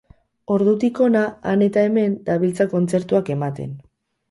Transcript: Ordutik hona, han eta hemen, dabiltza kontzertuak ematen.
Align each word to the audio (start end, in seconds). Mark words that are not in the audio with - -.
Ordutik 0.53 1.01
hona, 1.07 1.21
han 1.51 1.65
eta 1.67 1.85
hemen, 1.89 2.17
dabiltza 2.31 2.69
kontzertuak 2.73 3.33
ematen. 3.39 3.79